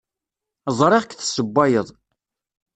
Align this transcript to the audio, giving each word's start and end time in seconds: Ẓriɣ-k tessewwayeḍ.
Ẓriɣ-k 0.79 1.11
tessewwayeḍ. 1.13 1.87